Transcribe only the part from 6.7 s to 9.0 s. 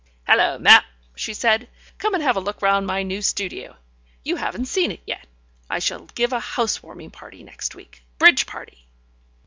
warming next week. Bridge party!"